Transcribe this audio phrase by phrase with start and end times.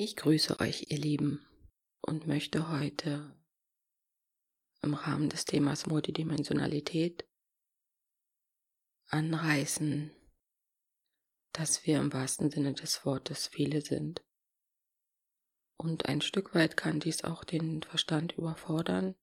[0.00, 1.44] Ich grüße euch, ihr Lieben,
[2.02, 3.36] und möchte heute
[4.80, 7.26] im Rahmen des Themas Multidimensionalität
[9.08, 10.12] anreißen,
[11.50, 14.22] dass wir im wahrsten Sinne des Wortes viele sind.
[15.76, 19.16] Und ein Stück weit kann dies auch den Verstand überfordern.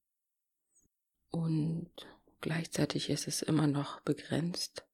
[1.29, 1.89] Und
[2.41, 4.85] gleichzeitig ist es immer noch begrenzt,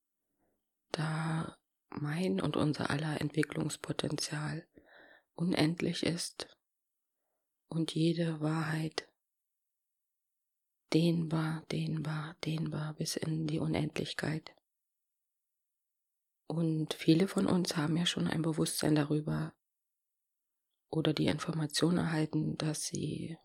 [0.91, 1.57] da
[1.89, 4.67] mein und unser aller Entwicklungspotenzial
[5.41, 6.55] unendlich ist
[7.67, 9.07] und jede Wahrheit
[10.93, 14.53] dehnbar, dehnbar, dehnbar bis in die Unendlichkeit.
[16.47, 19.53] Und viele von uns haben ja schon ein Bewusstsein darüber
[20.91, 23.37] oder die Information erhalten, dass sie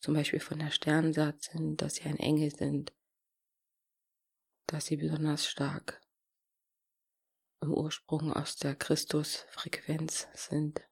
[0.00, 2.92] zum Beispiel von der Sternensaat sind, dass sie ein Engel sind,
[4.66, 6.00] dass sie besonders stark
[7.60, 10.82] im Ursprung aus der Christusfrequenz sind.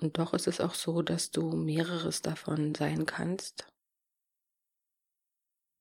[0.00, 3.70] Und doch ist es auch so, dass du mehreres davon sein kannst.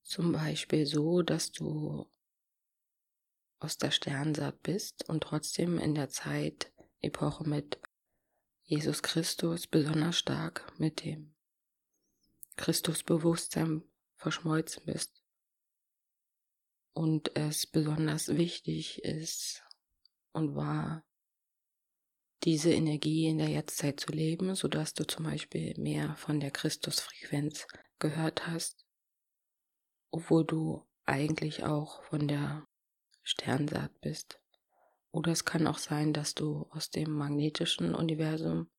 [0.04, 2.06] Zum Beispiel so, dass du
[3.60, 7.80] aus der Sternsaat bist und trotzdem in der Zeit, Epoche mit
[8.64, 11.34] Jesus Christus besonders stark mit dem
[12.58, 13.84] Christusbewusstsein
[14.18, 15.24] verschmolzen bist.
[16.92, 19.64] Und es besonders wichtig ist
[20.34, 21.09] und war,
[22.44, 26.52] diese Energie in der Jetztzeit zu leben, so dass du zum Beispiel mehr von der
[26.52, 27.68] Christusfrequenz
[28.00, 28.86] gehört hast,
[30.12, 32.68] obwohl du eigentlich auch von der
[33.24, 34.40] Sternsaat bist.
[35.12, 38.70] Oder es kann auch sein, dass du aus dem magnetischen Universum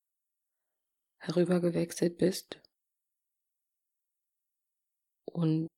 [1.19, 2.61] herübergewechselt bist
[5.25, 5.69] und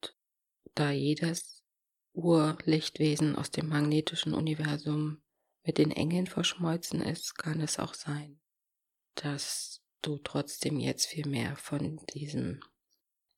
[0.75, 1.63] da jedes
[2.13, 5.22] Urlichtwesen aus dem magnetischen Universum
[5.65, 8.41] mit den Engeln verschmolzen ist, kann es auch sein,
[9.15, 12.61] dass du trotzdem jetzt viel mehr von diesem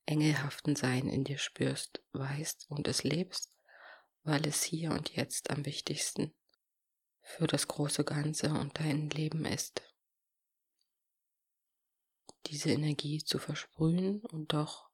[0.05, 3.51] engelhaften Sein in dir spürst, weißt und es lebst,
[4.23, 6.33] weil es hier und jetzt am wichtigsten
[7.21, 9.81] für das große Ganze und dein Leben ist.
[12.47, 14.89] Diese Energie zu versprühen und doch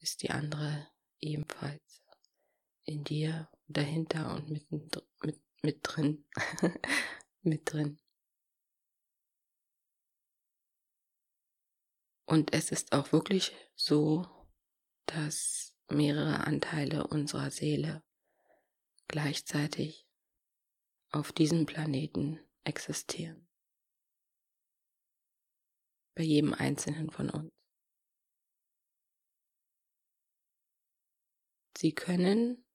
[0.00, 0.88] ist die andere
[1.20, 2.02] ebenfalls
[2.84, 4.90] in dir, dahinter und mitten,
[5.22, 6.24] mit, mit drin.
[7.42, 7.98] mit drin.
[12.26, 14.26] Und es ist auch wirklich so,
[15.06, 18.02] dass mehrere Anteile unserer Seele
[19.06, 20.06] gleichzeitig
[21.10, 23.48] auf diesem Planeten existieren.
[26.14, 27.50] Bei jedem einzelnen von uns.
[31.78, 32.66] Sie können,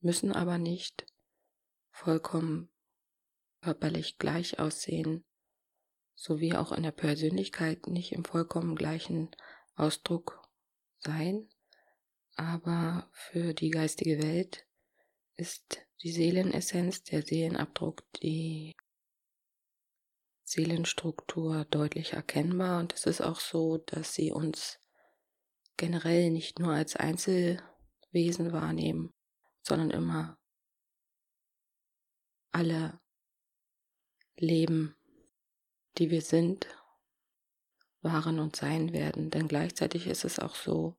[0.00, 1.06] müssen aber nicht
[2.00, 2.70] vollkommen
[3.60, 5.24] körperlich gleich aussehen,
[6.14, 9.30] sowie auch in der Persönlichkeit nicht im vollkommen gleichen
[9.74, 10.42] Ausdruck
[10.98, 11.48] sein,
[12.36, 14.66] aber für die geistige Welt
[15.36, 18.74] ist die Seelenessenz, der Seelenabdruck, die
[20.44, 22.80] Seelenstruktur deutlich erkennbar.
[22.80, 24.78] Und es ist auch so, dass sie uns
[25.76, 29.12] generell nicht nur als Einzelwesen wahrnehmen,
[29.62, 30.39] sondern immer
[32.52, 33.00] alle
[34.36, 34.96] Leben,
[35.98, 36.66] die wir sind,
[38.02, 39.30] waren und sein werden.
[39.30, 40.96] Denn gleichzeitig ist es auch so,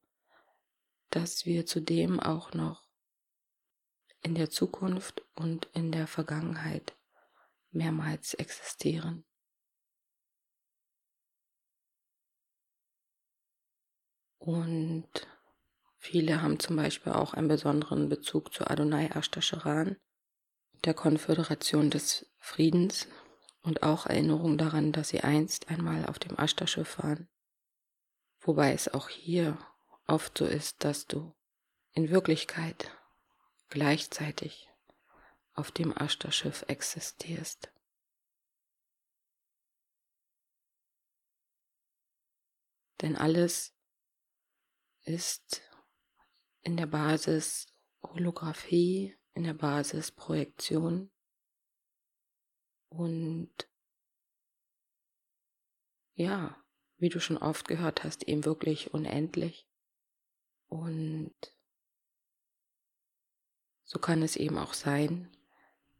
[1.10, 2.88] dass wir zudem auch noch
[4.22, 6.96] in der Zukunft und in der Vergangenheit
[7.72, 9.26] mehrmals existieren.
[14.38, 15.10] Und
[15.98, 19.98] viele haben zum Beispiel auch einen besonderen Bezug zu Adonai Ashtasharan,
[20.84, 23.08] der Konföderation des Friedens
[23.62, 27.30] und auch Erinnerung daran, dass sie einst einmal auf dem Ashtar-Schiff waren.
[28.40, 29.58] Wobei es auch hier
[30.08, 31.36] oft so ist, dass du
[31.94, 32.92] in Wirklichkeit
[33.70, 34.70] gleichzeitig
[35.54, 37.72] auf dem Ashtar-Schiff existierst.
[43.02, 43.74] Denn alles
[45.04, 45.62] ist
[46.62, 47.68] in der Basis
[48.04, 51.10] Holographie, in der Basis Projektion
[52.90, 53.52] und
[56.16, 56.58] ja,
[56.98, 59.68] wie du schon oft gehört hast, eben wirklich unendlich.
[60.68, 61.34] Und
[63.84, 65.36] so kann es eben auch sein,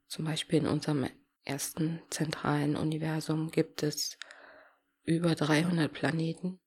[0.08, 1.10] zum Beispiel in unserem
[1.44, 4.18] ersten zentralen Universum gibt es
[5.04, 6.60] über 300 Planeten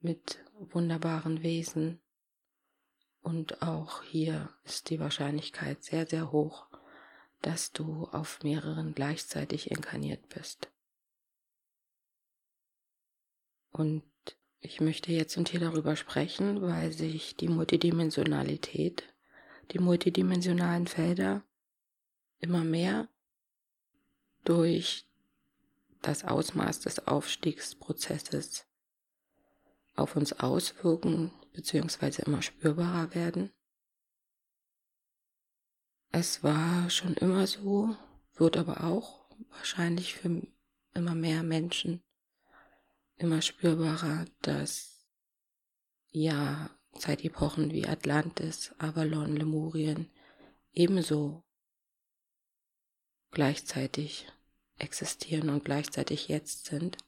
[0.00, 2.00] mit wunderbaren Wesen.
[3.24, 6.66] Und auch hier ist die Wahrscheinlichkeit sehr, sehr hoch,
[7.40, 10.68] dass du auf mehreren gleichzeitig inkarniert bist.
[13.72, 14.02] Und
[14.60, 19.04] ich möchte jetzt und hier darüber sprechen, weil sich die Multidimensionalität,
[19.70, 21.42] die multidimensionalen Felder
[22.40, 23.08] immer mehr
[24.44, 25.06] durch
[26.02, 28.66] das Ausmaß des Aufstiegsprozesses
[29.96, 32.22] auf uns auswirken bzw.
[32.26, 33.50] immer spürbarer werden.
[36.10, 37.96] Es war schon immer so,
[38.34, 40.42] wird aber auch wahrscheinlich für
[40.92, 42.02] immer mehr Menschen
[43.16, 45.06] immer spürbarer, dass
[46.10, 50.10] ja Zeitepochen wie Atlantis, Avalon, Lemurien
[50.72, 51.42] ebenso
[53.30, 54.28] gleichzeitig
[54.78, 56.98] existieren und gleichzeitig jetzt sind.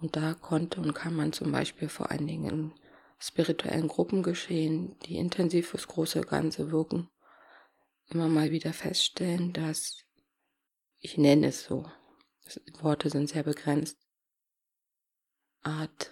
[0.00, 2.72] Und da konnte und kann man zum Beispiel vor allen Dingen in
[3.22, 7.08] spirituellen Gruppen geschehen, die intensiv fürs große Ganze wirken,
[8.08, 10.04] immer mal wieder feststellen, dass,
[10.98, 11.88] ich nenne es so,
[12.80, 13.96] Worte sind sehr begrenzt,
[15.62, 16.10] Art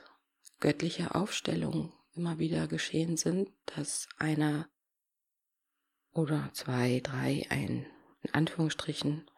[0.60, 4.68] göttliche Aufstellung immer wieder geschehen sind, dass einer
[6.12, 7.86] oder zwei, drei ein
[8.22, 9.28] in Anführungsstrichen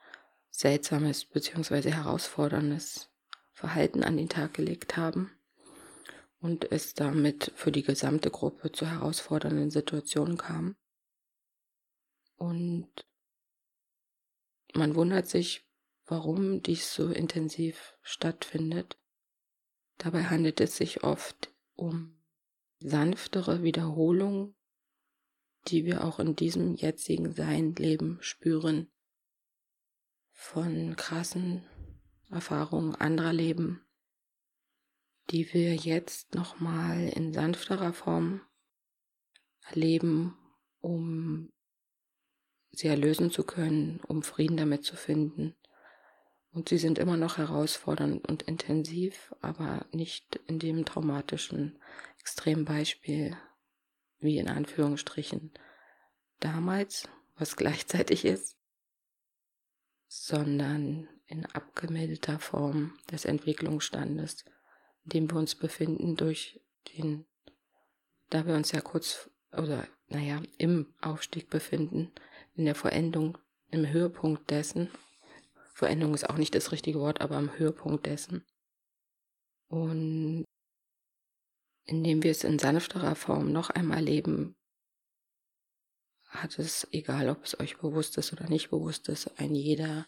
[0.50, 1.90] seltsames bzw.
[1.90, 3.08] herausforderndes
[3.52, 5.30] Verhalten an den Tag gelegt haben
[6.42, 10.76] und es damit für die gesamte Gruppe zu herausfordernden Situationen kam.
[12.36, 12.90] Und
[14.74, 15.64] man wundert sich,
[16.04, 18.98] warum dies so intensiv stattfindet.
[19.98, 22.20] Dabei handelt es sich oft um
[22.80, 24.56] sanftere Wiederholungen,
[25.68, 28.90] die wir auch in diesem jetzigen Sein Leben spüren,
[30.32, 31.62] von krassen
[32.30, 33.86] Erfahrungen anderer Leben,
[35.30, 38.42] die wir jetzt nochmal in sanfterer Form
[39.68, 40.36] erleben,
[40.80, 41.52] um
[42.72, 45.54] sie erlösen zu können, um Frieden damit zu finden.
[46.52, 51.78] Und sie sind immer noch herausfordernd und intensiv, aber nicht in dem traumatischen
[52.20, 53.36] Extrembeispiel,
[54.18, 55.52] wie in Anführungsstrichen
[56.40, 58.56] damals, was gleichzeitig ist,
[60.08, 64.44] sondern in abgemilderter Form des Entwicklungsstandes,
[65.04, 66.60] in dem wir uns befinden durch
[66.96, 67.26] den,
[68.30, 72.12] da wir uns ja kurz oder naja, im Aufstieg befinden,
[72.54, 73.38] in der Verendung,
[73.70, 74.90] im Höhepunkt dessen.
[75.74, 78.44] Verendung ist auch nicht das richtige Wort, aber am Höhepunkt dessen.
[79.68, 80.44] Und
[81.84, 84.54] indem wir es in sanfterer Form noch einmal leben,
[86.24, 90.06] hat es, egal ob es euch bewusst ist oder nicht bewusst ist, ein jeder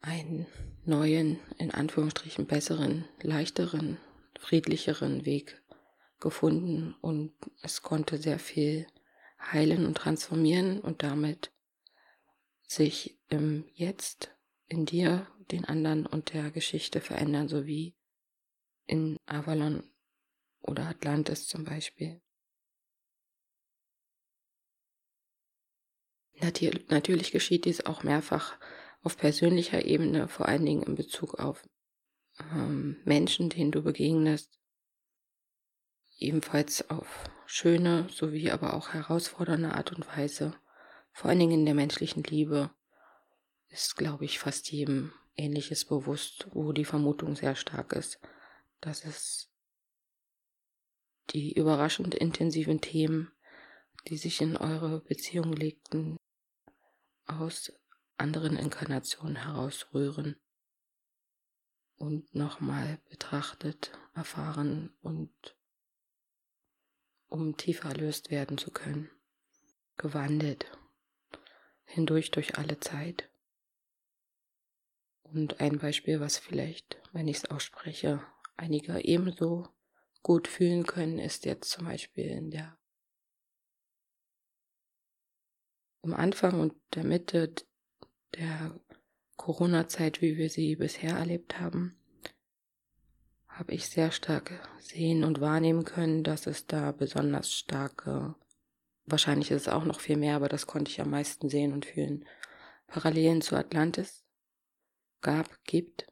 [0.00, 0.46] einen
[0.84, 3.98] neuen, in Anführungsstrichen besseren, leichteren,
[4.38, 5.62] friedlicheren Weg
[6.20, 8.86] gefunden und es konnte sehr viel
[9.40, 11.52] heilen und transformieren und damit
[12.62, 14.34] sich im Jetzt,
[14.66, 17.96] in dir, den anderen und der Geschichte verändern, sowie
[18.86, 19.82] in Avalon
[20.60, 22.20] oder Atlantis zum Beispiel.
[26.88, 28.58] Natürlich geschieht dies auch mehrfach
[29.02, 31.62] auf persönlicher Ebene, vor allen Dingen in Bezug auf
[32.52, 34.58] ähm, Menschen, denen du begegnest,
[36.18, 40.54] ebenfalls auf schöne sowie aber auch herausfordernde Art und Weise,
[41.12, 42.70] vor allen Dingen in der menschlichen Liebe,
[43.68, 48.18] ist, glaube ich, fast jedem Ähnliches bewusst, wo die Vermutung sehr stark ist,
[48.80, 49.50] dass es
[51.30, 53.30] die überraschend intensiven Themen,
[54.08, 56.16] die sich in eure Beziehung legten,
[57.26, 57.72] aus
[58.18, 60.36] anderen Inkarnationen herausrühren
[61.96, 65.56] und nochmal betrachtet, erfahren und
[67.28, 69.10] um tiefer erlöst werden zu können,
[69.96, 70.66] gewandelt
[71.84, 73.30] hindurch durch alle Zeit.
[75.22, 78.24] Und ein Beispiel, was vielleicht, wenn ich es ausspreche,
[78.56, 79.68] einige ebenso
[80.22, 82.78] gut fühlen können, ist jetzt zum Beispiel in der
[86.02, 87.54] am Anfang und der Mitte
[88.34, 88.78] der
[89.36, 91.96] Corona-Zeit, wie wir sie bisher erlebt haben,
[93.48, 98.34] habe ich sehr stark sehen und wahrnehmen können, dass es da besonders starke,
[99.06, 101.86] wahrscheinlich ist es auch noch viel mehr, aber das konnte ich am meisten sehen und
[101.86, 102.24] fühlen,
[102.86, 104.24] Parallelen zu Atlantis
[105.20, 106.06] gab, gibt,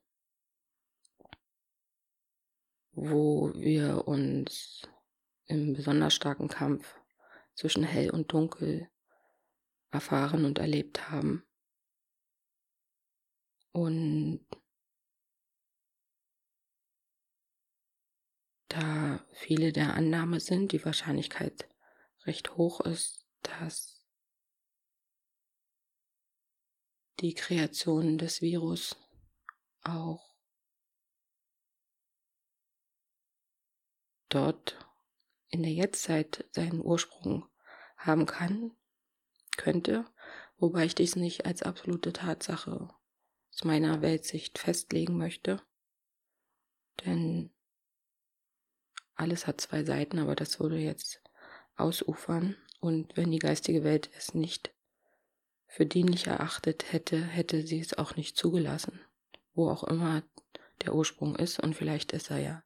[2.92, 4.82] wo wir uns
[5.46, 6.98] im besonders starken Kampf
[7.54, 8.88] zwischen hell und dunkel
[9.90, 11.45] erfahren und erlebt haben.
[13.76, 14.40] Und
[18.68, 21.68] da viele der Annahme sind, die Wahrscheinlichkeit
[22.24, 24.02] recht hoch ist, dass
[27.20, 28.96] die Kreation des Virus
[29.82, 30.34] auch
[34.30, 34.78] dort
[35.48, 37.46] in der Jetztzeit seinen Ursprung
[37.98, 38.74] haben kann,
[39.58, 40.06] könnte,
[40.56, 42.88] wobei ich dies nicht als absolute Tatsache
[43.56, 45.62] aus meiner Weltsicht festlegen möchte.
[47.06, 47.50] Denn
[49.14, 51.22] alles hat zwei Seiten, aber das würde jetzt
[51.74, 52.54] ausufern.
[52.80, 54.74] Und wenn die geistige Welt es nicht
[55.66, 59.00] für dienlich erachtet hätte, hätte sie es auch nicht zugelassen.
[59.54, 60.22] Wo auch immer
[60.82, 61.58] der Ursprung ist.
[61.58, 62.62] Und vielleicht ist er ja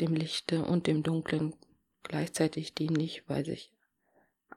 [0.00, 1.54] dem Lichte und dem Dunklen
[2.02, 3.75] gleichzeitig dienlich, weil sich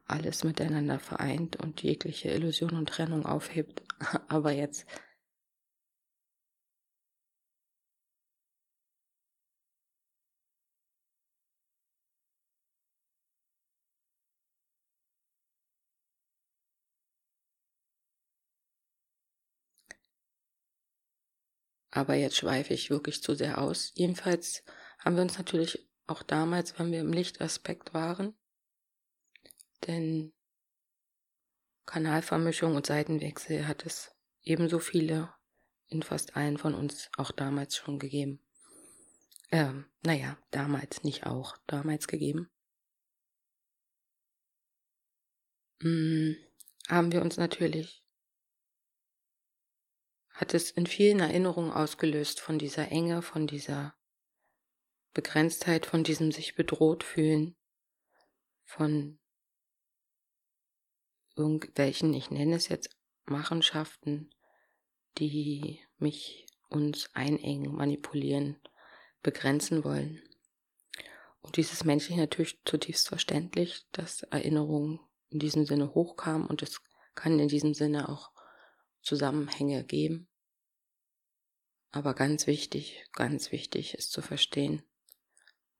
[0.09, 3.83] alles miteinander vereint und jegliche Illusion und Trennung aufhebt.
[4.29, 4.85] Aber jetzt
[21.91, 23.91] Aber jetzt schweife ich wirklich zu sehr aus.
[23.95, 24.63] Jedenfalls
[24.99, 28.33] haben wir uns natürlich auch damals, wenn wir im Lichtaspekt waren,
[29.87, 30.33] denn
[31.85, 34.11] Kanalvermischung und Seitenwechsel hat es
[34.43, 35.33] ebenso viele
[35.87, 38.39] in fast allen von uns auch damals schon gegeben.
[39.51, 42.49] Ähm, naja, damals nicht auch, damals gegeben.
[45.81, 46.35] Hm,
[46.87, 48.03] haben wir uns natürlich
[50.39, 53.93] hat es in vielen Erinnerungen ausgelöst von dieser Enge, von dieser
[55.13, 57.57] Begrenztheit, von diesem sich bedroht fühlen,
[58.63, 59.18] von
[61.39, 62.89] irgendwelchen, ich nenne es jetzt
[63.25, 64.29] Machenschaften,
[65.17, 68.57] die mich uns einengen, manipulieren,
[69.23, 70.21] begrenzen wollen.
[71.41, 76.81] Und dieses menschlich natürlich zutiefst verständlich, dass Erinnerungen in diesem Sinne hochkamen und es
[77.15, 78.31] kann in diesem Sinne auch
[79.01, 80.27] Zusammenhänge geben.
[81.91, 84.83] Aber ganz wichtig, ganz wichtig ist zu verstehen,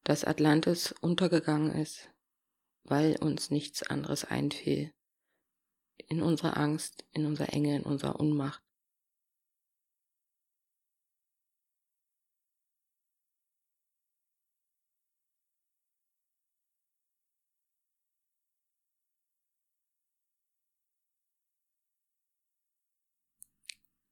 [0.04, 2.10] dass Atlantis untergegangen ist,
[2.84, 4.94] weil uns nichts anderes einfiel.
[6.08, 8.64] In unserer Angst, in unserer Enge, in unserer Unmacht.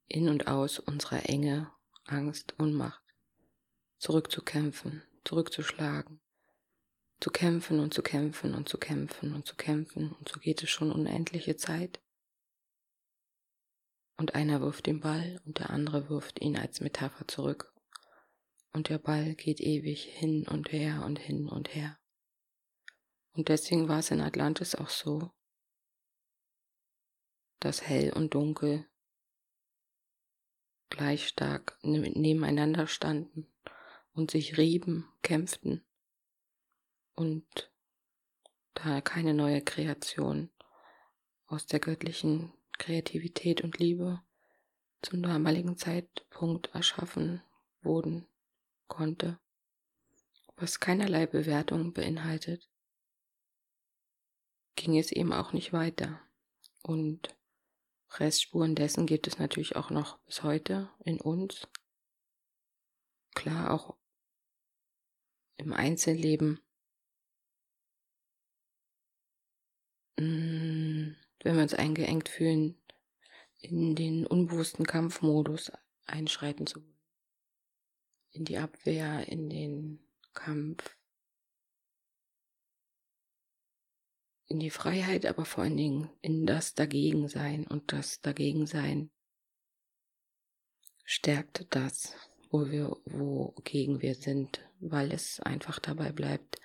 [0.07, 1.71] in und aus unserer Enge
[2.05, 3.03] Angst, Unmacht,
[3.99, 6.21] zurückzukämpfen, zurückzuschlagen,
[7.19, 10.69] zu kämpfen und zu kämpfen und zu kämpfen und zu kämpfen und so geht es
[10.69, 12.01] schon unendliche Zeit.
[14.17, 17.73] Und einer wirft den Ball und der andere wirft ihn als Metapher zurück.
[18.73, 21.99] Und der Ball geht ewig hin und her und hin und her.
[23.33, 25.31] Und deswegen war es in Atlantis auch so,
[27.59, 28.87] dass hell und dunkel
[30.89, 33.47] gleich stark ne-, nebeneinander standen
[34.13, 35.86] und sich rieben, kämpften
[37.17, 37.71] und
[38.75, 40.49] da keine neue Kreation
[41.47, 44.21] aus der göttlichen Kreativität und Liebe
[45.01, 47.41] zum damaligen Zeitpunkt erschaffen
[47.81, 48.27] wurden
[48.87, 49.39] konnte,
[50.57, 52.69] was keinerlei Bewertung beinhaltet,
[54.75, 56.21] ging es eben auch nicht weiter.
[56.83, 57.35] Und
[58.11, 61.67] Restspuren dessen gibt es natürlich auch noch bis heute in uns.
[63.33, 63.95] Klar, auch
[65.57, 66.59] im Einzelleben.
[70.17, 72.75] Wenn wir uns eingeengt fühlen,
[73.59, 75.71] in den unbewussten Kampfmodus
[76.05, 76.97] einschreiten zu wollen.
[78.31, 79.99] In die Abwehr, in den
[80.33, 80.95] Kampf,
[84.45, 89.11] in die Freiheit, aber vor allen Dingen in das Dagegensein und das Dagegensein
[91.03, 92.13] stärkt das,
[92.49, 96.59] wo wir, wogegen wir sind, weil es einfach dabei bleibt,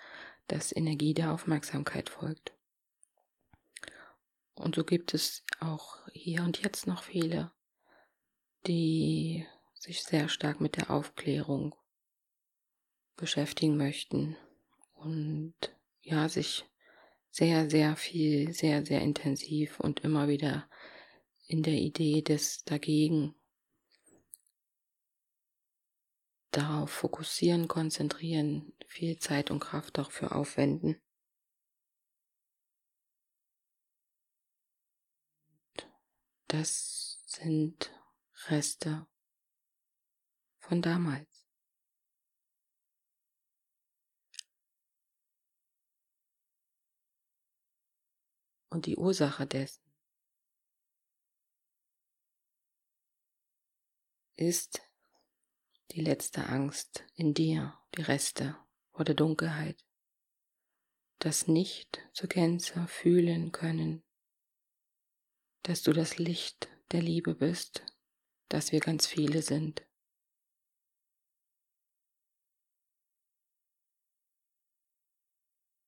[0.47, 2.53] dass Energie der Aufmerksamkeit folgt.
[4.55, 7.53] Und so gibt es auch hier und jetzt noch viele,
[8.67, 11.75] die sich sehr stark mit der Aufklärung
[13.17, 14.37] beschäftigen möchten
[14.95, 15.55] und
[16.03, 16.65] ja, sich
[17.31, 20.69] sehr, sehr viel, sehr, sehr intensiv und immer wieder
[21.47, 23.35] in der Idee des Dagegen
[26.51, 31.01] darauf fokussieren, konzentrieren, viel Zeit und Kraft dafür aufwenden.
[36.53, 37.91] Das sind
[38.49, 39.07] Reste
[40.59, 41.49] von damals.
[48.69, 49.83] Und die Ursache dessen
[54.37, 54.83] ist
[55.93, 58.59] die letzte Angst in dir, die Reste
[58.91, 59.83] vor der Dunkelheit,
[61.19, 64.05] das nicht zur Gänze fühlen können,
[65.63, 67.85] dass du das Licht der Liebe bist,
[68.49, 69.83] dass wir ganz viele sind.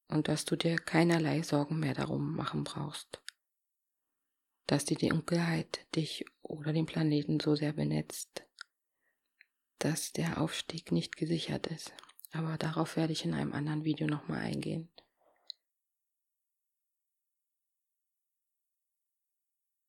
[0.09, 3.21] Und dass du dir keinerlei Sorgen mehr darum machen brauchst,
[4.66, 8.45] dass die Dunkelheit dich oder den Planeten so sehr benetzt,
[9.81, 11.93] dass der Aufstieg nicht gesichert ist.
[12.33, 14.88] Aber darauf werde ich in einem anderen Video nochmal eingehen.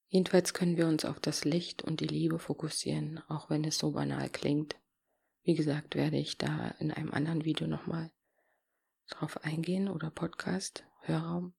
[0.08, 3.92] Jedenfalls können wir uns auf das Licht und die Liebe fokussieren, auch wenn es so
[3.92, 4.76] banal klingt.
[5.44, 8.12] Wie gesagt, werde ich da in einem anderen Video nochmal
[9.08, 11.54] drauf eingehen oder Podcast, Hörraum.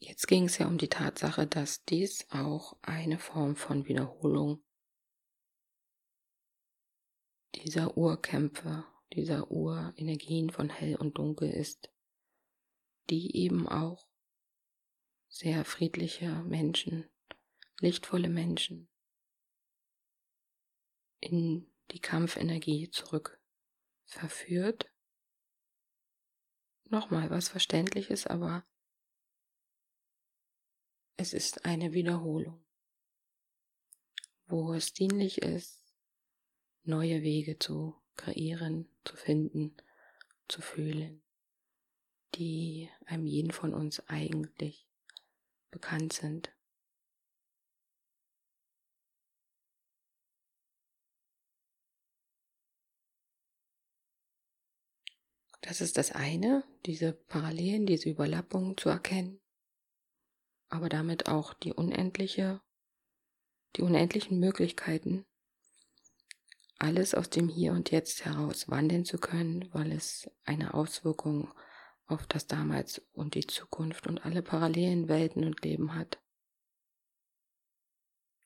[0.00, 4.62] Jetzt ging es ja um die Tatsache, dass dies auch eine Form von Wiederholung
[7.54, 11.90] dieser Urkämpfe, dieser Urenergien von hell und dunkel ist,
[13.10, 14.07] die eben auch
[15.28, 17.08] sehr friedliche Menschen,
[17.80, 18.88] lichtvolle Menschen
[21.20, 23.40] in die Kampfenergie zurück
[24.04, 24.90] verführt.
[26.84, 28.66] Nochmal was Verständliches, aber
[31.16, 32.64] es ist eine Wiederholung,
[34.46, 35.84] wo es dienlich ist,
[36.84, 39.76] neue Wege zu kreieren, zu finden,
[40.48, 41.22] zu fühlen,
[42.34, 44.87] die einem jeden von uns eigentlich
[45.70, 46.52] bekannt sind.
[55.60, 59.40] Das ist das eine, diese Parallelen, diese Überlappungen zu erkennen,
[60.70, 62.62] aber damit auch die unendliche,
[63.76, 65.26] die unendlichen Möglichkeiten,
[66.78, 71.52] alles aus dem Hier und Jetzt heraus wandeln zu können, weil es eine Auswirkung
[72.08, 76.18] auf das Damals und die Zukunft und alle parallelen Welten und Leben hat.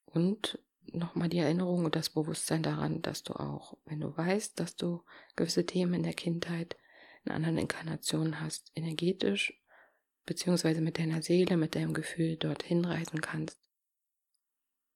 [0.05, 4.75] Und nochmal die Erinnerung und das Bewusstsein daran, dass du auch, wenn du weißt, dass
[4.75, 5.03] du
[5.35, 6.77] gewisse Themen in der Kindheit
[7.25, 9.59] in anderen Inkarnationen hast, energetisch
[10.25, 13.59] beziehungsweise mit deiner Seele, mit deinem Gefühl dorthin reisen kannst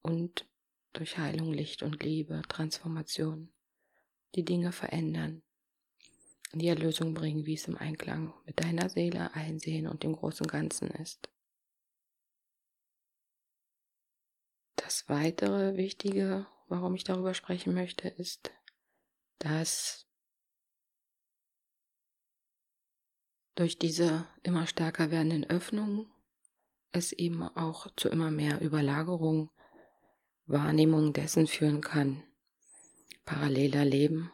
[0.02, 0.46] und
[0.94, 3.54] durch Heilung, Licht und Liebe, Transformation
[4.36, 5.42] die Dinge verändern
[6.54, 10.90] die Erlösung bringen, wie es im Einklang mit deiner Seele, Einsehen und dem großen Ganzen
[10.90, 11.30] ist.
[14.76, 18.52] Das weitere Wichtige, warum ich darüber sprechen möchte, ist,
[19.40, 20.08] dass
[23.56, 26.12] durch diese immer stärker werdenden Öffnungen
[26.92, 29.50] es eben auch zu immer mehr Überlagerung,
[30.46, 32.24] Wahrnehmung dessen führen kann,
[33.26, 34.32] paralleler Leben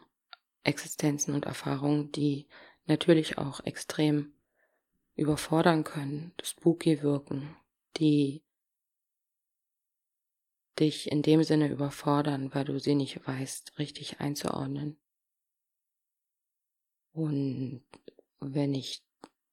[0.64, 2.48] Existenzen und Erfahrungen, die
[2.86, 4.34] natürlich auch extrem
[5.14, 7.56] überfordern können, spooky wirken,
[7.96, 8.42] die
[10.78, 14.98] dich in dem Sinne überfordern, weil du sie nicht weißt, richtig einzuordnen.
[17.12, 17.84] Und
[18.40, 19.04] wenn ich,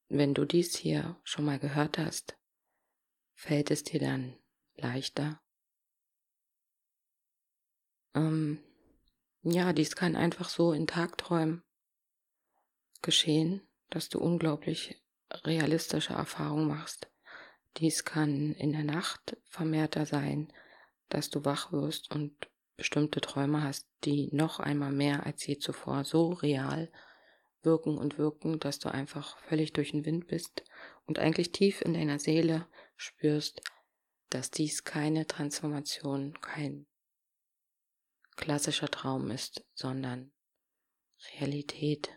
[0.10, 2.38] wenn du dies hier schon mal gehört hast,
[3.36, 4.36] fällt es dir dann
[4.76, 5.39] leichter,
[8.15, 8.60] ähm,
[9.44, 11.64] ja, dies kann einfach so in Tagträumen
[13.02, 15.02] geschehen, dass du unglaublich
[15.44, 17.10] realistische Erfahrungen machst.
[17.78, 20.52] Dies kann in der Nacht vermehrter sein,
[21.10, 26.04] dass du wach wirst und bestimmte Träume hast, die noch einmal mehr als je zuvor
[26.04, 26.92] so real
[27.64, 30.64] wirken und wirken, dass du einfach völlig durch den Wind bist
[31.06, 33.62] und eigentlich tief in deiner Seele spürst,
[34.30, 36.88] dass dies keine Transformation, kein
[38.42, 40.34] klassischer Traum ist, sondern
[41.40, 42.10] Realität,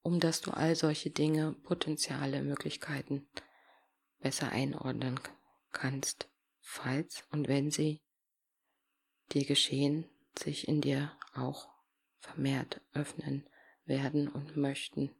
[0.00, 3.28] um dass du all solche Dinge, Potenziale, Möglichkeiten
[4.20, 5.20] besser einordnen
[5.72, 8.00] kannst, falls und wenn sie
[9.32, 10.08] dir geschehen,
[10.38, 11.68] sich in dir auch
[12.20, 13.48] vermehrt öffnen
[13.84, 15.10] werden und möchten,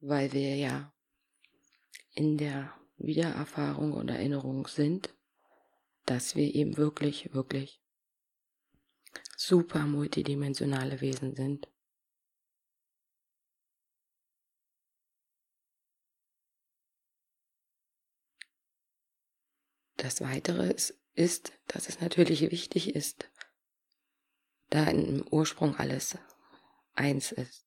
[0.00, 0.92] weil wir ja
[2.14, 5.14] in der Wiedererfahrung und Erinnerung sind
[6.06, 7.80] dass wir eben wirklich, wirklich
[9.36, 11.68] super multidimensionale Wesen sind.
[19.96, 23.30] Das Weitere ist, ist, dass es natürlich wichtig ist,
[24.70, 26.18] da im Ursprung alles
[26.94, 27.66] eins ist.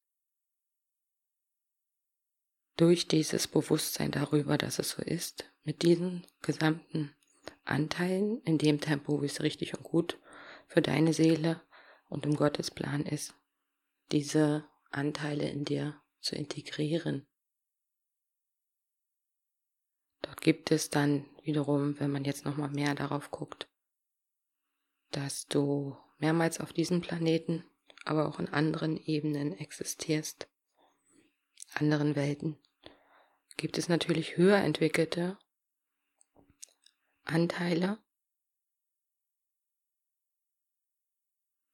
[2.77, 7.15] durch dieses Bewusstsein darüber, dass es so ist, mit diesen gesamten
[7.65, 10.19] Anteilen in dem Tempo, wie es richtig und gut
[10.67, 11.61] für deine Seele
[12.09, 13.33] und im Gottesplan ist,
[14.11, 17.27] diese Anteile in dir zu integrieren.
[20.21, 23.67] Dort gibt es dann wiederum, wenn man jetzt nochmal mehr darauf guckt,
[25.11, 27.63] dass du mehrmals auf diesem Planeten,
[28.05, 30.47] aber auch in anderen Ebenen existierst,
[31.73, 32.57] anderen Welten,
[33.57, 35.37] gibt es natürlich höher entwickelte
[37.25, 37.97] Anteile,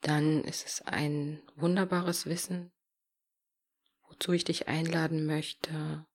[0.01, 2.71] dann ist es ein wunderbares Wissen,
[4.07, 6.05] wozu ich dich einladen möchte,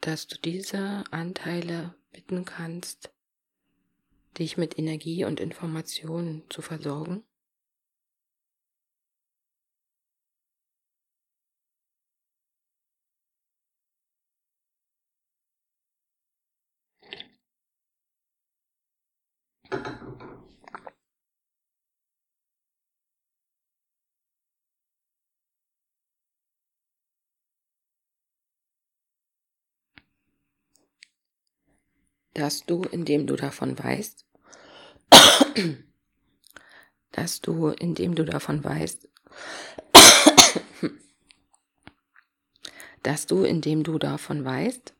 [0.00, 3.10] dass du diese Anteile bitten kannst,
[4.38, 7.24] dich mit Energie und Informationen zu versorgen.
[32.34, 34.26] Dass du, indem du davon weißt,
[37.12, 39.08] dass du, indem du davon weißt,
[43.02, 44.94] dass du, indem du davon weißt,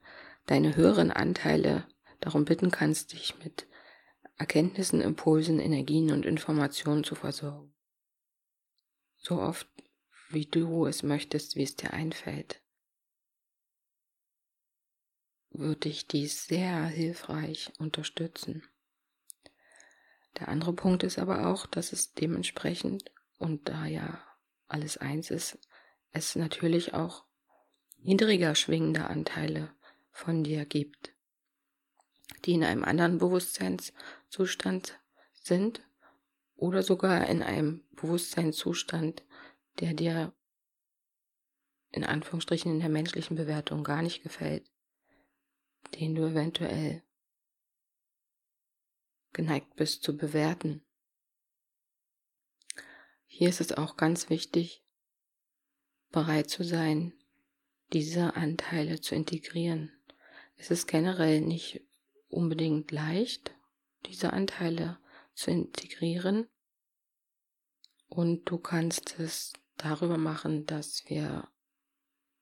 [0.46, 1.86] deine höheren Anteile
[2.20, 3.66] darum bitten kannst, dich mit
[4.36, 7.72] Erkenntnissen, Impulsen, Energien und Informationen zu versorgen.
[9.16, 9.68] So oft,
[10.30, 12.63] wie du es möchtest, wie es dir einfällt
[15.54, 18.62] würde ich dies sehr hilfreich unterstützen.
[20.38, 24.20] Der andere Punkt ist aber auch, dass es dementsprechend, und da ja
[24.66, 25.58] alles eins ist,
[26.12, 27.24] es natürlich auch
[27.98, 29.72] niedriger schwingende Anteile
[30.10, 31.12] von dir gibt,
[32.44, 34.98] die in einem anderen Bewusstseinszustand
[35.34, 35.82] sind
[36.56, 39.22] oder sogar in einem Bewusstseinszustand,
[39.80, 40.32] der dir
[41.90, 44.68] in Anführungsstrichen in der menschlichen Bewertung gar nicht gefällt
[45.92, 47.02] den du eventuell
[49.32, 50.84] geneigt bist zu bewerten.
[53.26, 54.84] Hier ist es auch ganz wichtig,
[56.10, 57.12] bereit zu sein,
[57.92, 59.92] diese Anteile zu integrieren.
[60.56, 61.82] Es ist generell nicht
[62.28, 63.54] unbedingt leicht,
[64.06, 64.98] diese Anteile
[65.34, 66.48] zu integrieren.
[68.06, 71.48] Und du kannst es darüber machen, dass wir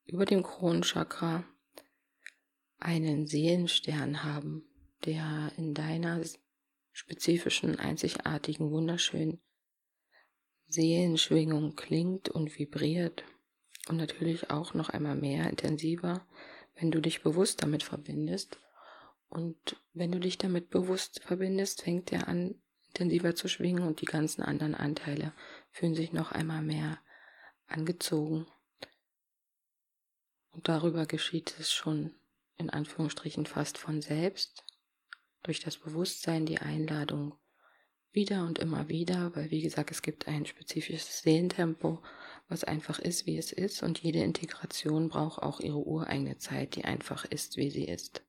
[0.05, 1.45] über dem Kronenchakra
[2.85, 4.65] einen Seelenstern haben,
[5.05, 6.23] der in deiner
[6.93, 9.41] spezifischen, einzigartigen, wunderschönen
[10.67, 13.25] Seelenschwingung klingt und vibriert
[13.89, 16.27] und natürlich auch noch einmal mehr intensiver,
[16.75, 18.59] wenn du dich bewusst damit verbindest.
[19.29, 24.07] Und wenn du dich damit bewusst verbindest, fängt er an, intensiver zu schwingen und die
[24.07, 25.33] ganzen anderen Anteile
[25.71, 26.99] fühlen sich noch einmal mehr
[27.67, 28.47] angezogen.
[30.51, 32.15] Und darüber geschieht es schon
[32.59, 34.65] in Anführungsstrichen fast von selbst,
[35.43, 37.35] durch das Bewusstsein die Einladung
[38.13, 42.03] wieder und immer wieder, weil wie gesagt, es gibt ein spezifisches Sehentempo,
[42.49, 46.85] was einfach ist, wie es ist, und jede Integration braucht auch ihre ureigene Zeit, die
[46.85, 48.23] einfach ist, wie sie ist.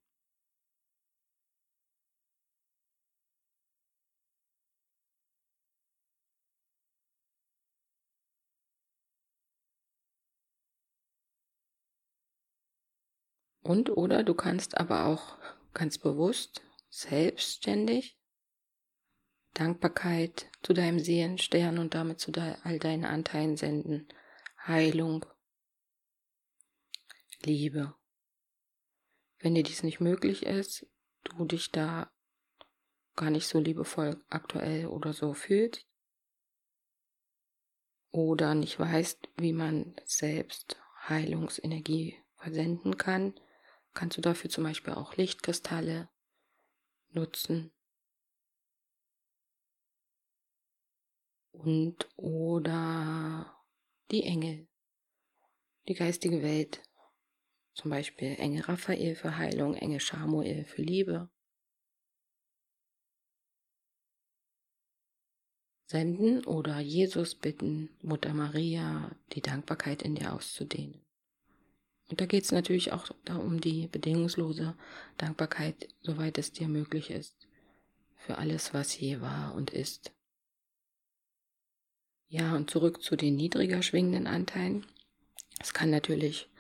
[13.63, 15.37] Und oder du kannst aber auch
[15.73, 18.19] ganz bewusst, selbstständig
[19.53, 22.31] Dankbarkeit zu deinem Seelenstern und damit zu
[22.63, 24.07] all deinen Anteilen senden.
[24.65, 25.25] Heilung,
[27.43, 27.95] Liebe.
[29.39, 30.87] Wenn dir dies nicht möglich ist,
[31.23, 32.11] du dich da
[33.15, 35.85] gar nicht so liebevoll aktuell oder so fühlst
[38.11, 43.33] oder nicht weißt, wie man selbst Heilungsenergie versenden kann,
[43.93, 46.09] kannst du dafür zum Beispiel auch Lichtkristalle
[47.09, 47.71] nutzen.
[51.51, 53.63] Und oder
[54.11, 54.67] die Engel,
[55.87, 56.81] die geistige Welt,
[57.73, 61.29] zum Beispiel Engel Raphael für Heilung, Engel Samuel für Liebe.
[65.85, 71.05] Senden oder Jesus bitten, Mutter Maria die Dankbarkeit in dir auszudehnen.
[72.13, 74.75] Und da geht es natürlich auch um die bedingungslose
[75.17, 77.35] Dankbarkeit, soweit es dir möglich ist,
[78.17, 80.11] für alles, was je war und ist.
[82.27, 84.85] Ja, und zurück zu den niedriger schwingenden Anteilen.
[85.59, 86.51] Es kann natürlich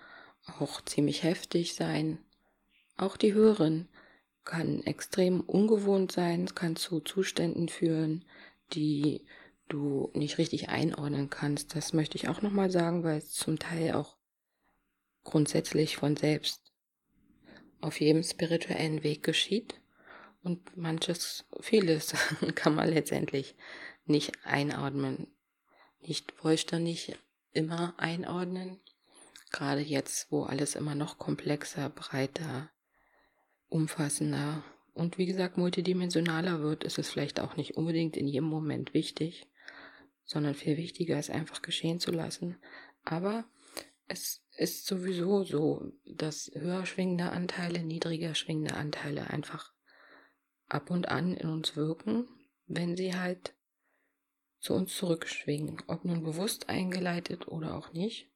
[0.57, 2.17] auch ziemlich heftig sein.
[2.97, 3.87] Auch die Hörerin
[4.45, 8.25] kann extrem ungewohnt sein, kann zu Zuständen führen,
[8.73, 9.23] die
[9.69, 11.75] du nicht richtig einordnen kannst.
[11.75, 14.17] Das möchte ich auch nochmal sagen, weil es zum Teil auch
[15.23, 16.61] grundsätzlich von selbst
[17.81, 19.79] auf jedem spirituellen Weg geschieht.
[20.41, 22.13] Und manches, vieles
[22.55, 23.55] kann man letztendlich
[24.05, 25.27] nicht einordnen,
[25.99, 27.15] nicht vollständig
[27.51, 28.79] immer einordnen.
[29.51, 32.69] Gerade jetzt, wo alles immer noch komplexer, breiter,
[33.69, 38.93] umfassender und wie gesagt multidimensionaler wird, ist es vielleicht auch nicht unbedingt in jedem Moment
[38.93, 39.47] wichtig,
[40.23, 42.57] sondern viel wichtiger ist einfach geschehen zu lassen.
[43.03, 43.45] Aber
[44.07, 49.73] es ist sowieso so, dass höher schwingende Anteile, niedriger schwingende Anteile einfach
[50.67, 52.27] ab und an in uns wirken,
[52.67, 53.55] wenn sie halt
[54.59, 55.81] zu uns zurückschwingen.
[55.87, 58.29] Ob nun bewusst eingeleitet oder auch nicht,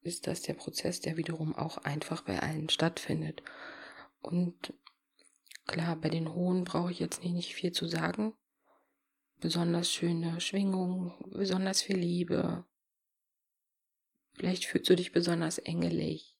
[0.00, 3.42] ist das der Prozess, der wiederum auch einfach bei allen stattfindet.
[4.20, 4.74] Und
[5.66, 8.34] klar, bei den Hohen brauche ich jetzt nicht viel zu sagen.
[9.40, 12.64] Besonders schöne Schwingungen, besonders viel Liebe.
[14.34, 16.36] Vielleicht fühlst du dich besonders engelig.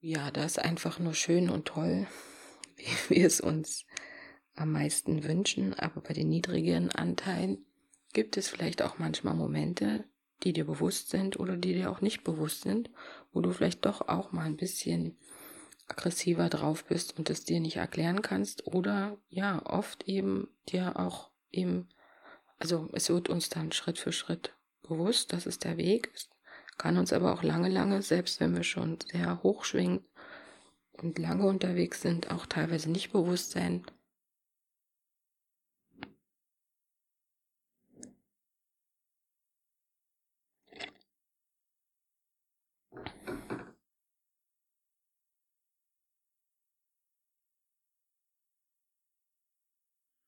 [0.00, 2.06] Ja, das ist einfach nur schön und toll,
[2.76, 3.86] wie wir es uns
[4.54, 7.64] am meisten wünschen, aber bei den niedrigen Anteilen
[8.12, 10.04] gibt es vielleicht auch manchmal Momente,
[10.42, 12.90] die dir bewusst sind oder die dir auch nicht bewusst sind,
[13.32, 15.16] wo du vielleicht doch auch mal ein bisschen
[15.88, 21.30] aggressiver drauf bist und es dir nicht erklären kannst oder ja, oft eben dir auch
[21.50, 21.88] eben,
[22.58, 24.54] also es wird uns dann Schritt für Schritt
[24.88, 26.28] bewusst, das ist der Weg, es
[26.78, 30.04] kann uns aber auch lange, lange, selbst wenn wir schon sehr hoch schwingen
[30.92, 33.84] und lange unterwegs sind, auch teilweise nicht bewusst sein,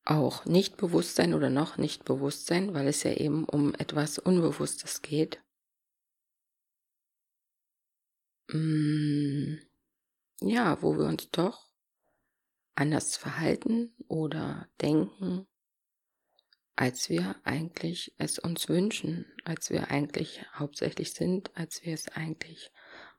[0.07, 5.41] auch Nichtbewusstsein oder noch Nichtbewusstsein, weil es ja eben um etwas Unbewusstes geht.
[8.49, 9.57] Mm,
[10.41, 11.69] ja, wo wir uns doch
[12.77, 15.47] anders verhalten oder denken,
[16.77, 22.71] als wir eigentlich es uns wünschen, als wir eigentlich hauptsächlich sind, als wir es eigentlich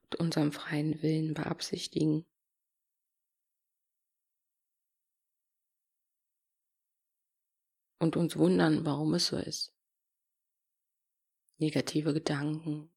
[0.03, 2.25] mit unserem freien Willen beabsichtigen.
[7.99, 9.73] Und uns wundern, warum es so ist.
[11.57, 12.91] Negative Gedanken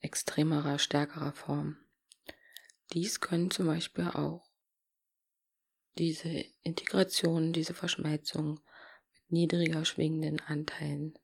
[0.00, 1.76] extremerer, stärkerer Form.
[2.92, 4.48] Dies können zum Beispiel auch
[5.98, 8.60] diese Integration, diese Verschmelzung
[9.12, 11.18] mit niedriger schwingenden Anteilen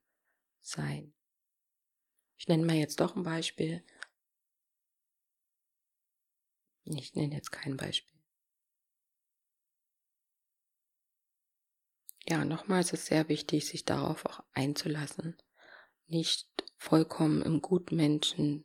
[0.61, 1.15] sein.
[2.39, 3.85] Ich nenne mal jetzt doch ein Beispiel.
[6.85, 8.22] Ich nenne jetzt kein Beispiel.
[12.29, 15.37] Ja, nochmals ist es sehr wichtig, sich darauf auch einzulassen.
[16.07, 18.65] Nicht vollkommen im Gutmenschen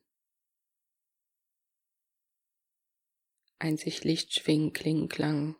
[3.60, 5.56] ein sich Licht schwingen, klingen, klang.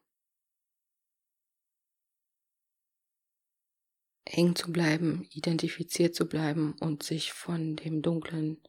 [4.26, 8.62] Eng zu bleiben, identifiziert zu bleiben und sich von dem dunklen,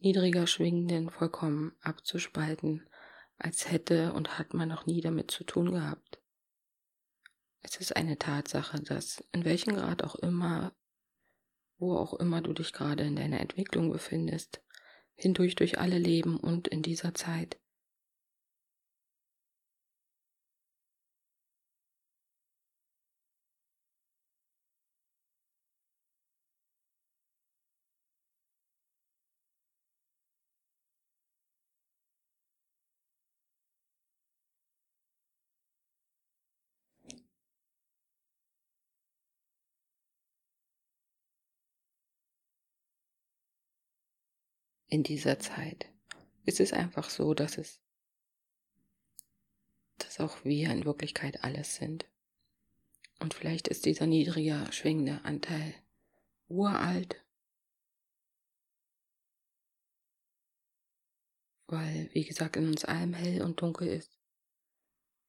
[0.00, 2.88] niedriger schwingenden vollkommen abzuspalten,
[3.38, 6.19] als hätte und hat man noch nie damit zu tun gehabt.
[7.62, 10.74] Es ist eine Tatsache, dass in welchem Grad auch immer,
[11.78, 14.62] wo auch immer du dich gerade in deiner Entwicklung befindest,
[15.14, 17.59] hindurch durch alle Leben und in dieser Zeit,
[44.90, 45.88] in dieser Zeit
[46.44, 47.80] ist es einfach so, dass es,
[49.98, 52.06] dass auch wir in Wirklichkeit alles sind.
[53.20, 55.74] Und vielleicht ist dieser niedriger schwingende Anteil
[56.48, 57.24] uralt,
[61.66, 64.18] weil, wie gesagt, in uns allem hell und dunkel ist.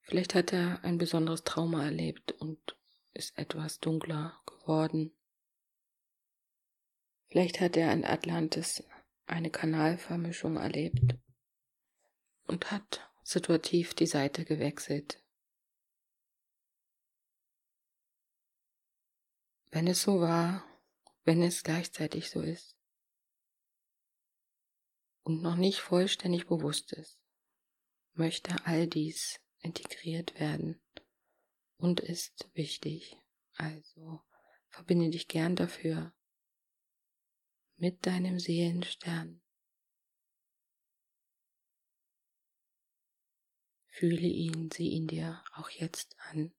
[0.01, 2.75] Vielleicht hat er ein besonderes Trauma erlebt und
[3.13, 5.13] ist etwas dunkler geworden.
[7.27, 8.83] Vielleicht hat er in Atlantis
[9.25, 11.17] eine Kanalvermischung erlebt
[12.47, 15.23] und hat situativ die Seite gewechselt.
[19.69, 20.65] Wenn es so war,
[21.23, 22.75] wenn es gleichzeitig so ist,
[25.23, 27.19] und noch nicht vollständig bewusst ist,
[28.13, 30.81] möchte all dies integriert werden
[31.77, 33.17] und ist wichtig.
[33.55, 34.21] Also
[34.69, 36.13] verbinde dich gern dafür
[37.81, 39.41] mit deinem Seelenstern.
[43.89, 46.53] Fühle ihn, sieh ihn dir auch jetzt an.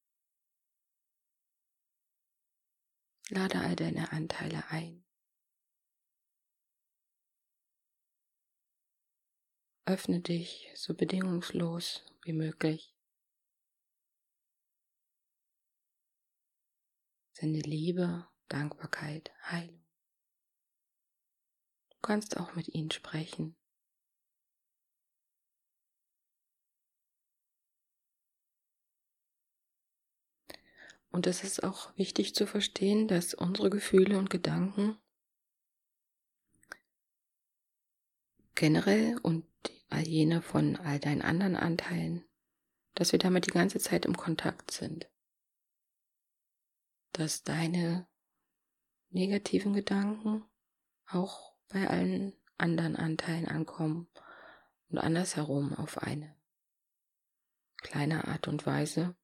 [3.29, 5.05] Lade all deine Anteile ein.
[9.87, 12.97] Öffne dich so bedingungslos wie möglich.
[17.31, 19.82] Sende Liebe, Dankbarkeit, Heilung.
[22.03, 23.55] Du kannst auch mit ihnen sprechen.
[31.13, 34.99] Und es ist auch wichtig zu verstehen, dass unsere Gefühle und Gedanken
[38.57, 39.47] generell und
[39.89, 42.25] all jene von all deinen anderen Anteilen,
[42.95, 45.09] dass wir damit die ganze Zeit im Kontakt sind.
[47.13, 48.09] Dass deine
[49.11, 50.45] negativen Gedanken
[51.07, 54.09] auch bei allen anderen Anteilen ankommen.
[54.89, 56.37] Und andersherum auf eine
[57.79, 59.17] kleine Art und Weise.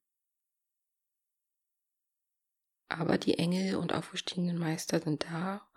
[2.89, 5.69] Aber die Engel und aufgestiegenen Meister sind da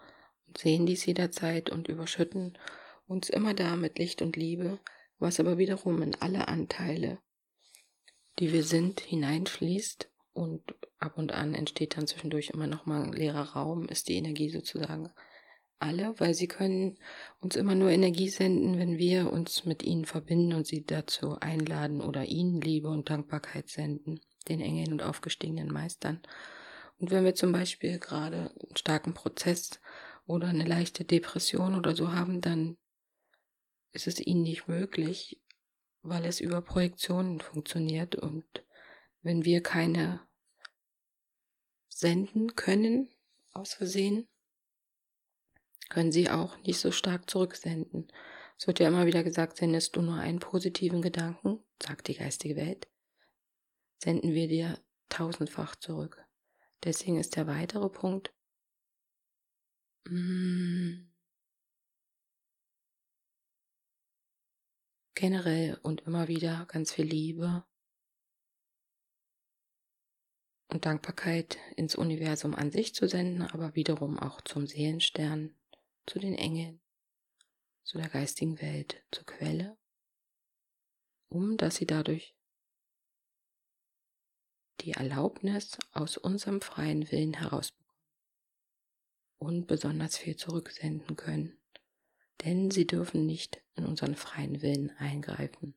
[0.47, 2.57] und sehen dies jederzeit und überschütten
[3.05, 4.79] uns immer da mit Licht und Liebe,
[5.19, 7.19] was aber wiederum in alle Anteile,
[8.39, 10.09] die wir sind, hineinfließt.
[10.33, 14.15] Und ab und an entsteht dann zwischendurch immer noch mal ein leerer Raum, ist die
[14.15, 15.11] Energie sozusagen
[15.81, 16.97] alle, weil sie können
[17.39, 22.01] uns immer nur Energie senden, wenn wir uns mit ihnen verbinden und sie dazu einladen
[22.01, 26.21] oder ihnen Liebe und Dankbarkeit senden, den Engeln und aufgestiegenen Meistern.
[26.99, 29.79] Und wenn wir zum Beispiel gerade einen starken Prozess
[30.25, 32.77] oder eine leichte Depression oder so haben, dann
[33.91, 35.41] ist es ihnen nicht möglich,
[36.01, 38.15] weil es über Projektionen funktioniert.
[38.15, 38.45] Und
[39.21, 40.21] wenn wir keine
[41.89, 43.09] senden können,
[43.53, 44.27] aus Versehen,
[45.91, 48.07] können sie auch nicht so stark zurücksenden.
[48.57, 52.55] Es wird ja immer wieder gesagt, sendest du nur einen positiven Gedanken, sagt die geistige
[52.55, 52.87] Welt,
[54.01, 56.25] senden wir dir tausendfach zurück.
[56.83, 58.33] Deswegen ist der weitere Punkt,
[60.07, 61.11] mm,
[65.13, 67.65] generell und immer wieder ganz viel Liebe
[70.69, 75.53] und Dankbarkeit ins Universum an sich zu senden, aber wiederum auch zum Seelenstern,
[76.05, 76.81] zu den Engeln,
[77.83, 79.77] zu der geistigen Welt, zur Quelle,
[81.29, 82.35] um dass sie dadurch
[84.81, 87.73] die Erlaubnis aus unserem freien Willen heraus
[89.37, 91.59] und besonders viel zurücksenden können,
[92.43, 95.75] denn sie dürfen nicht in unseren freien Willen eingreifen.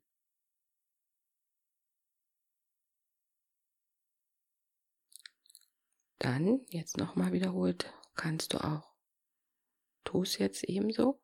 [6.18, 8.93] Dann, jetzt nochmal wiederholt, kannst du auch,
[10.05, 11.21] tu es jetzt ebenso,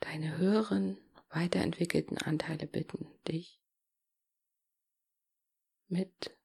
[0.00, 0.98] deine höheren,
[1.30, 3.60] weiterentwickelten Anteile bitten, dich
[5.88, 6.36] mit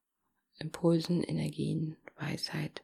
[0.57, 2.83] Impulsen, Energien, Weisheit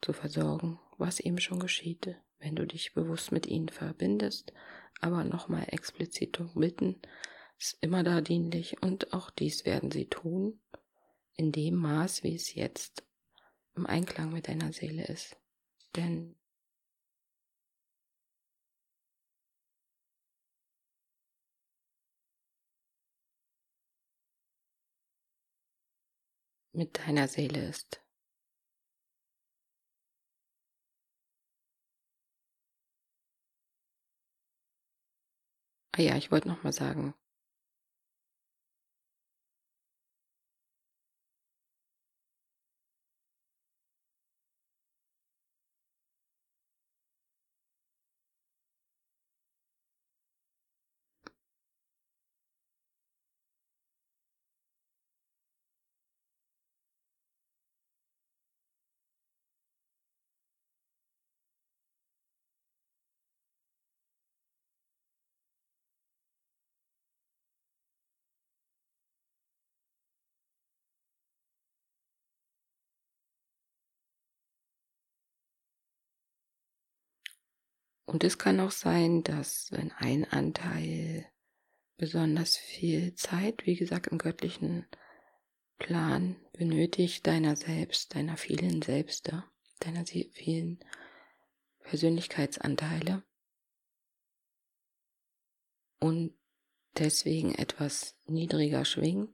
[0.00, 4.52] zu versorgen, was eben schon geschieht, wenn du dich bewusst mit ihnen verbindest,
[5.00, 7.00] aber nochmal explizit bitten,
[7.58, 10.60] ist immer da dienlich und auch dies werden sie tun,
[11.34, 13.04] in dem Maß, wie es jetzt
[13.80, 15.36] im Einklang mit deiner Seele ist.
[15.96, 16.36] Denn
[26.72, 28.02] mit deiner Seele ist.
[35.92, 37.14] Ah ja, ich wollte noch mal sagen,
[78.10, 81.30] Und es kann auch sein, dass wenn ein Anteil
[81.96, 84.84] besonders viel Zeit, wie gesagt, im göttlichen
[85.78, 89.44] Plan benötigt, deiner selbst, deiner vielen Selbste,
[89.78, 90.80] deiner vielen
[91.84, 93.22] Persönlichkeitsanteile.
[96.00, 96.36] Und
[96.98, 99.32] deswegen etwas niedriger schwingt,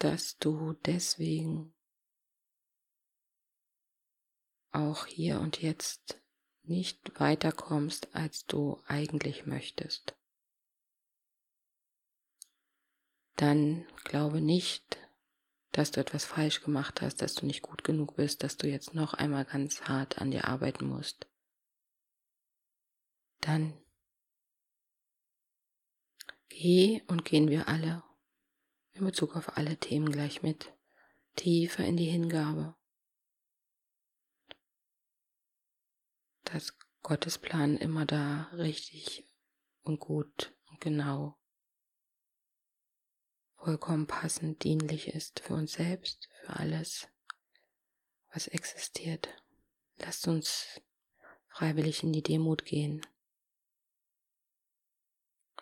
[0.00, 1.76] dass du deswegen
[4.72, 6.20] auch hier und jetzt
[6.68, 10.16] nicht weiterkommst, als du eigentlich möchtest.
[13.36, 14.98] Dann glaube nicht,
[15.72, 18.94] dass du etwas falsch gemacht hast, dass du nicht gut genug bist, dass du jetzt
[18.94, 21.26] noch einmal ganz hart an dir arbeiten musst.
[23.40, 23.74] Dann
[26.48, 28.02] geh und gehen wir alle
[28.92, 30.72] in Bezug auf alle Themen gleich mit
[31.36, 32.74] tiefer in die Hingabe
[36.52, 39.28] dass Gottes Plan immer da richtig
[39.82, 41.38] und gut und genau
[43.56, 47.08] vollkommen passend dienlich ist für uns selbst, für alles,
[48.32, 49.28] was existiert.
[49.98, 50.80] Lasst uns
[51.48, 53.04] freiwillig in die Demut gehen.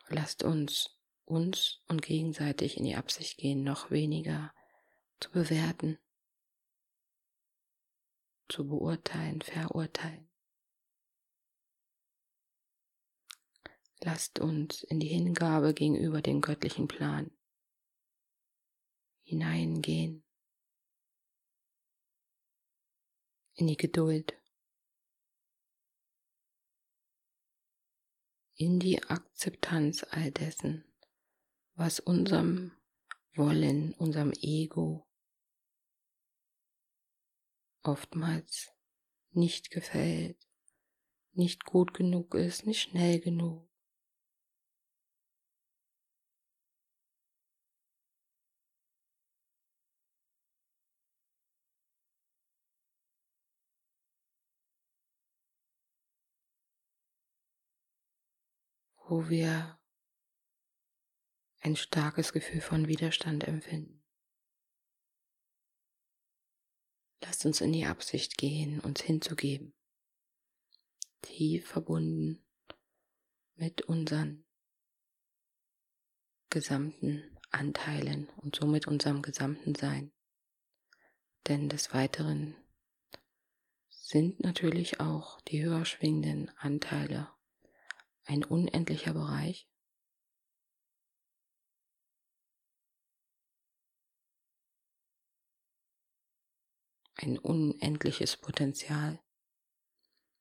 [0.09, 0.91] Lasst uns
[1.25, 4.53] uns und gegenseitig in die Absicht gehen, noch weniger
[5.21, 5.99] zu bewerten,
[8.49, 10.29] zu beurteilen, verurteilen.
[14.07, 17.31] Lasst uns in die Hingabe gegenüber dem göttlichen Plan.
[19.23, 20.23] Hineingehen,
[23.55, 24.39] in die Geduld,
[28.57, 30.85] in die Akzeptanz all dessen,
[31.75, 32.73] was unserem
[33.35, 35.09] Wollen, unserem Ego
[37.83, 38.71] oftmals
[39.31, 40.47] nicht gefällt,
[41.33, 43.74] nicht gut genug ist, nicht schnell genug.
[59.07, 59.79] Wo wir
[61.61, 64.03] ein starkes Gefühl von Widerstand empfinden.
[67.23, 69.75] Lasst uns in die Absicht gehen, uns hinzugeben,
[71.23, 72.45] tief verbunden
[73.55, 74.45] mit unseren
[76.51, 80.13] gesamten Anteilen und somit unserem gesamten Sein.
[81.47, 82.57] Denn des Weiteren
[83.89, 87.34] sind natürlich auch die höher schwingenden Anteile
[88.25, 89.69] ein unendlicher Bereich.
[97.17, 99.23] Ein unendliches Potenzial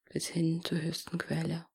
[0.06, 1.68] bis hin zur höchsten Quelle.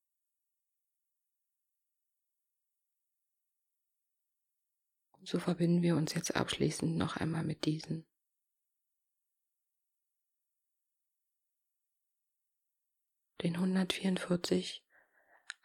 [5.12, 8.06] Und so verbinden wir uns jetzt abschließend noch einmal mit diesen.
[13.42, 14.87] Den 144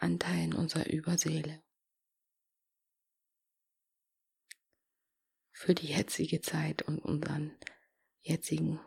[0.04, 1.64] Anteilen unserer Überseele.
[5.54, 7.58] Für die jetzige Zeit und unseren
[8.22, 8.82] jetzigen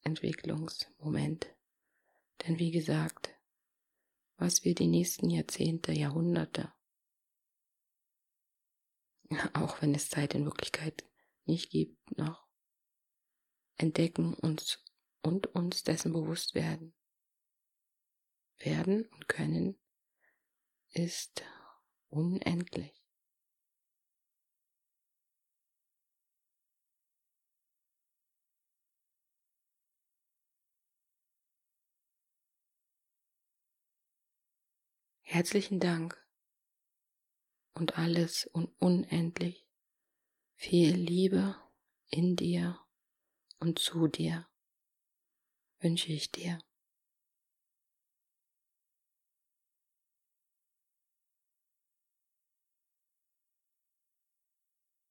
[0.00, 1.54] Entwicklungsmoment.
[2.40, 3.36] Denn wie gesagt,
[4.38, 6.72] was wir die nächsten Jahrzehnte, Jahrhunderte,
[9.52, 11.04] auch wenn es Zeit in Wirklichkeit
[11.44, 12.48] nicht gibt, noch
[13.76, 14.82] entdecken uns
[15.20, 16.94] und uns dessen bewusst werden,
[18.56, 19.78] werden und können,
[20.90, 21.42] ist
[22.08, 22.94] unendlich.
[35.22, 36.16] Herzlichen Dank
[37.74, 39.66] und alles und unendlich
[40.54, 41.54] viel Liebe
[42.08, 42.80] in dir
[43.60, 44.48] und zu dir
[45.80, 46.58] wünsche ich dir.